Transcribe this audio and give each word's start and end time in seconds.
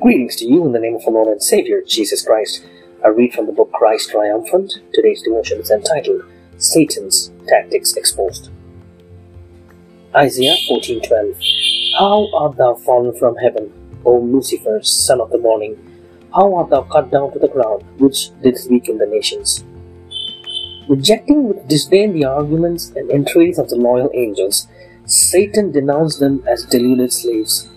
Greetings 0.00 0.36
to 0.36 0.46
you 0.46 0.64
in 0.64 0.70
the 0.70 0.78
name 0.78 0.94
of 0.94 1.02
our 1.08 1.12
Lord 1.12 1.26
and 1.26 1.42
Savior, 1.42 1.82
Jesus 1.84 2.24
Christ. 2.24 2.64
I 3.04 3.08
read 3.08 3.32
from 3.32 3.46
the 3.46 3.52
book 3.52 3.72
Christ 3.72 4.10
Triumphant. 4.10 4.74
Today's 4.94 5.22
devotion 5.22 5.58
is 5.58 5.72
entitled 5.72 6.22
Satan's 6.56 7.32
Tactics 7.48 7.96
Exposed. 7.96 8.48
Isaiah 10.14 10.54
14:12 10.68 11.34
How 11.98 12.28
art 12.32 12.56
thou 12.56 12.76
fallen 12.76 13.12
from 13.18 13.34
heaven, 13.38 13.72
O 14.04 14.18
Lucifer, 14.18 14.80
son 14.84 15.20
of 15.20 15.30
the 15.30 15.38
morning? 15.38 15.76
How 16.32 16.54
art 16.54 16.70
thou 16.70 16.82
cut 16.82 17.10
down 17.10 17.32
to 17.32 17.40
the 17.40 17.48
ground, 17.48 17.82
which 17.98 18.30
didst 18.40 18.70
weaken 18.70 18.98
the 18.98 19.06
nations? 19.06 19.64
Rejecting 20.88 21.48
with 21.48 21.66
disdain 21.66 22.12
the 22.12 22.24
arguments 22.24 22.92
and 22.94 23.10
entreaties 23.10 23.58
of 23.58 23.68
the 23.68 23.82
loyal 23.88 24.12
angels, 24.14 24.68
Satan 25.06 25.72
denounced 25.72 26.20
them 26.20 26.44
as 26.46 26.64
deluded 26.64 27.12
slaves 27.12 27.68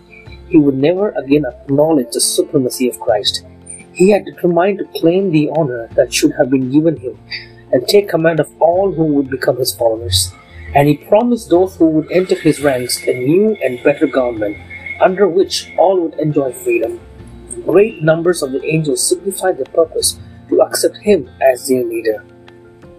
he 0.52 0.58
would 0.58 0.76
never 0.76 1.10
again 1.12 1.46
acknowledge 1.46 2.12
the 2.12 2.22
supremacy 2.22 2.90
of 2.90 3.00
Christ. 3.00 3.46
He 3.94 4.09
had 4.09 4.26
determined 4.26 4.80
to 4.80 5.00
claim 5.00 5.32
the 5.32 5.50
honor 5.50 5.88
that 5.96 6.14
should 6.14 6.34
have 6.34 6.50
been 6.50 6.72
given 6.72 6.98
him 6.98 7.18
and 7.72 7.88
take 7.88 8.09
command 8.09 8.40
of 8.40 8.52
all 8.62 8.92
who 8.92 9.06
would 9.06 9.30
become 9.30 9.58
his 9.58 9.73
followers. 9.73 10.34
And 10.76 10.88
he 10.88 10.98
promised 10.98 11.50
those 11.50 11.76
who 11.76 11.88
would 11.88 12.12
enter 12.12 12.36
his 12.36 12.62
ranks 12.62 13.06
a 13.08 13.14
new 13.14 13.58
and 13.64 13.84
better 13.84 14.08
government 14.08 14.58
under 15.02 15.28
which 15.28 15.72
all 15.78 16.00
would 16.02 16.20
enjoy 16.20 16.52
freedom. 16.52 17.00
Great 17.66 18.02
numbers 18.02 18.42
of 18.42 18.52
the 18.52 18.64
angels 18.66 19.06
signified 19.06 19.58
their 19.58 19.73
purpose 19.73 20.20
to 20.50 20.62
accept 20.62 20.98
him 20.98 21.30
as 21.42 21.68
their 21.68 21.84
leader. 21.84 22.23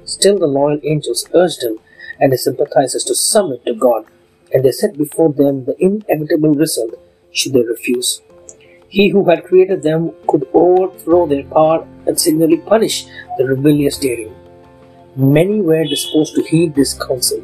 Still, 0.05 0.38
the 0.38 0.46
loyal 0.46 0.80
angels 0.84 1.29
urged 1.34 1.62
him 1.62 1.79
and 2.21 2.32
his 2.32 2.45
sympathizers 2.45 3.05
to 3.05 3.15
submit 3.15 3.65
to 3.66 3.74
God, 3.74 4.07
and 4.52 4.65
they 4.65 4.73
set 4.73 4.96
before 4.98 5.32
them 5.32 5.65
the 5.65 5.77
inevitable 5.79 6.55
result 6.55 6.95
should 7.32 7.52
they 7.54 7.62
refuse. 7.62 8.23
He 8.88 9.09
who 9.09 9.24
had 9.29 9.45
created 9.45 9.82
them 9.82 10.12
could 10.29 10.46
overthrow 10.52 11.26
their 11.26 11.45
power 11.45 11.87
and 12.07 12.20
signally 12.20 12.59
punish 12.59 13.07
the 13.38 13.46
rebellious 13.46 13.98
daring. 13.98 14.34
Many 15.16 15.60
were 15.60 15.84
disposed 15.84 16.34
to 16.34 16.42
heed 16.42 16.74
this 16.74 16.92
counsel, 16.92 17.42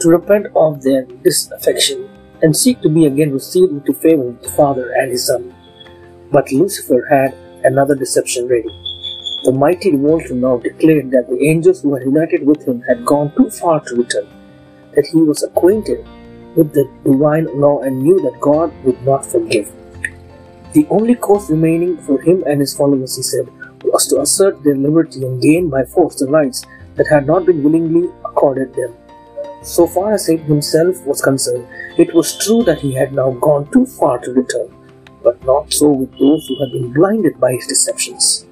to 0.00 0.08
repent 0.08 0.46
of 0.56 0.82
their 0.82 1.04
disaffection, 1.04 2.08
and 2.42 2.56
seek 2.56 2.80
to 2.82 2.88
be 2.88 3.06
again 3.06 3.32
received 3.32 3.72
into 3.72 3.92
favor 3.92 4.22
with 4.22 4.42
the 4.42 4.50
Father 4.50 4.92
and 4.92 5.10
His 5.10 5.26
Son. 5.26 5.54
But 6.32 6.52
Lucifer 6.52 7.06
had 7.10 7.34
another 7.64 7.94
deception 7.94 8.48
ready. 8.48 8.68
The 9.44 9.52
mighty 9.52 9.92
revolter 9.92 10.34
now 10.34 10.58
declared 10.58 11.10
that 11.12 11.28
the 11.28 11.42
angels 11.44 11.82
who 11.82 11.94
had 11.94 12.04
united 12.04 12.44
with 12.44 12.66
him 12.66 12.82
had 12.82 13.06
gone 13.06 13.32
too 13.36 13.50
far 13.50 13.80
to 13.80 13.96
return, 13.96 14.26
that 14.94 15.06
he 15.06 15.22
was 15.22 15.42
acquainted 15.42 16.04
with 16.56 16.72
the 16.72 16.90
divine 17.04 17.46
law 17.60 17.82
and 17.82 18.02
knew 18.02 18.20
that 18.20 18.40
God 18.40 18.72
would 18.84 19.00
not 19.04 19.24
forgive. 19.24 19.72
The 20.72 20.86
only 20.90 21.14
course 21.14 21.50
remaining 21.50 21.96
for 21.98 22.20
him 22.20 22.44
and 22.46 22.60
his 22.60 22.74
followers, 22.76 23.16
he 23.16 23.22
said, 23.22 23.48
was 23.84 24.06
to 24.08 24.20
assert 24.20 24.62
their 24.62 24.76
liberty 24.76 25.24
and 25.24 25.40
gain 25.40 25.70
by 25.70 25.84
force 25.84 26.16
the 26.16 26.26
rights 26.26 26.64
that 26.96 27.08
had 27.08 27.26
not 27.26 27.46
been 27.46 27.62
willingly 27.62 28.10
accorded 28.24 28.74
them. 28.74 28.94
So 29.62 29.86
far 29.86 30.12
as 30.14 30.26
Satan 30.26 30.46
himself 30.46 31.04
was 31.06 31.22
concerned, 31.22 31.66
it 31.96 32.14
was 32.14 32.38
true 32.38 32.62
that 32.64 32.80
he 32.80 32.92
had 32.94 33.12
now 33.12 33.30
gone 33.32 33.70
too 33.72 33.86
far 33.86 34.18
to 34.18 34.32
return, 34.32 34.68
but 35.22 35.42
not 35.44 35.72
so 35.72 35.90
with 35.90 36.10
those 36.18 36.46
who 36.46 36.60
had 36.60 36.72
been 36.72 36.92
blinded 36.92 37.40
by 37.40 37.52
his 37.52 37.66
deceptions. 37.66 38.46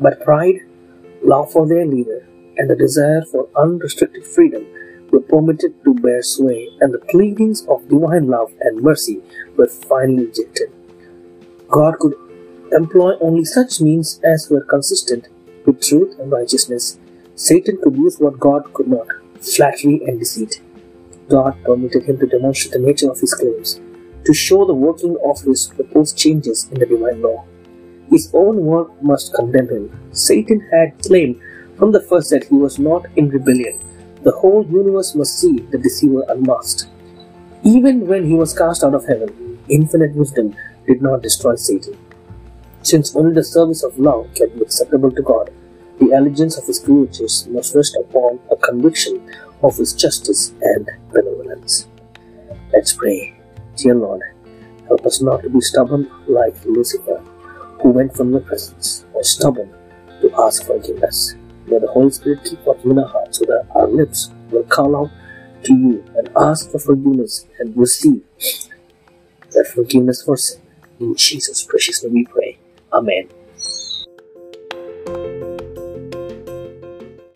But 0.00 0.22
pride, 0.22 0.60
love 1.22 1.50
for 1.52 1.66
their 1.66 1.86
leader, 1.86 2.26
and 2.56 2.68
the 2.68 2.76
desire 2.76 3.22
for 3.22 3.48
unrestricted 3.56 4.26
freedom 4.26 4.66
were 5.10 5.20
permitted 5.20 5.72
to 5.84 5.94
bear 5.94 6.22
sway, 6.22 6.68
and 6.80 6.92
the 6.92 6.98
pleadings 6.98 7.66
of 7.66 7.88
divine 7.88 8.28
love 8.28 8.52
and 8.60 8.82
mercy 8.82 9.20
were 9.56 9.66
finally 9.66 10.26
rejected. 10.26 10.70
God 11.68 11.98
could 11.98 12.14
employ 12.72 13.16
only 13.20 13.44
such 13.44 13.80
means 13.80 14.20
as 14.24 14.48
were 14.50 14.62
consistent 14.62 15.28
with 15.66 15.80
truth 15.80 16.18
and 16.18 16.30
righteousness. 16.32 16.98
Satan 17.34 17.78
could 17.82 17.96
use 17.96 18.18
what 18.18 18.40
God 18.40 18.72
could 18.74 18.88
not 18.88 19.06
flattery 19.40 20.02
and 20.06 20.18
deceit. 20.18 20.60
God 21.28 21.56
permitted 21.64 22.04
him 22.04 22.18
to 22.18 22.26
demonstrate 22.26 22.72
the 22.72 22.86
nature 22.86 23.10
of 23.10 23.20
his 23.20 23.34
claims, 23.34 23.80
to 24.24 24.34
show 24.34 24.64
the 24.64 24.74
working 24.74 25.16
of 25.24 25.40
his 25.42 25.68
proposed 25.68 26.16
changes 26.16 26.68
in 26.72 26.78
the 26.80 26.86
divine 26.86 27.22
law. 27.22 27.44
His 28.10 28.30
own 28.32 28.64
work 28.64 28.90
must 29.02 29.34
condemn 29.34 29.68
him. 29.68 29.98
Satan 30.12 30.60
had 30.72 31.02
claimed 31.02 31.40
from 31.76 31.92
the 31.92 32.00
first 32.00 32.30
that 32.30 32.44
he 32.44 32.54
was 32.54 32.78
not 32.78 33.06
in 33.16 33.28
rebellion 33.28 33.78
the 34.22 34.32
whole 34.32 34.66
universe 34.66 35.14
must 35.14 35.38
see 35.38 35.60
the 35.70 35.78
deceiver 35.78 36.24
unmasked. 36.28 36.88
Even 37.64 38.06
when 38.06 38.24
he 38.24 38.34
was 38.34 38.56
cast 38.56 38.84
out 38.84 38.94
of 38.94 39.06
heaven, 39.06 39.58
infinite 39.68 40.14
wisdom 40.14 40.56
did 40.86 41.02
not 41.02 41.22
destroy 41.22 41.54
Satan. 41.54 41.96
Since 42.82 43.14
only 43.14 43.34
the 43.34 43.44
service 43.44 43.82
of 43.82 43.98
love 43.98 44.28
can 44.34 44.48
be 44.50 44.62
acceptable 44.62 45.10
to 45.10 45.22
God, 45.22 45.50
the 45.98 46.10
allegiance 46.16 46.56
of 46.56 46.66
his 46.66 46.78
creatures 46.78 47.46
must 47.48 47.74
rest 47.74 47.96
upon 48.00 48.38
a 48.50 48.56
conviction 48.56 49.20
of 49.62 49.76
his 49.76 49.92
justice 49.92 50.52
and 50.62 50.88
benevolence. 51.12 51.88
Let's 52.72 52.92
pray. 52.92 53.36
Dear 53.76 53.94
Lord, 53.94 54.22
help 54.86 55.04
us 55.06 55.20
not 55.20 55.42
to 55.42 55.50
be 55.50 55.60
stubborn 55.60 56.10
like 56.26 56.54
Lucifer, 56.64 57.18
who 57.82 57.90
went 57.90 58.14
from 58.16 58.30
your 58.30 58.40
presence, 58.40 59.04
or 59.12 59.22
stubborn 59.24 59.72
to 60.20 60.32
ask 60.38 60.64
forgiveness. 60.64 61.34
May 61.70 61.78
the 61.78 61.88
Holy 61.88 62.10
Spirit 62.10 62.44
keep 62.44 62.66
our 62.66 62.74
hearts 63.06 63.38
so 63.38 63.44
that 63.46 63.66
our 63.74 63.86
lips 63.86 64.30
will 64.50 64.64
call 64.64 64.96
out 64.96 65.10
to 65.64 65.74
you 65.74 66.04
and 66.16 66.28
ask 66.36 66.70
for 66.70 66.78
forgiveness 66.78 67.46
and 67.58 67.76
receive 67.76 68.22
that 69.52 69.66
forgiveness 69.74 70.22
for 70.22 70.36
sin. 70.36 70.62
In 71.00 71.14
Jesus' 71.14 71.64
precious 71.64 72.02
name 72.02 72.14
we 72.14 72.24
pray. 72.24 72.58
Amen. 72.92 73.28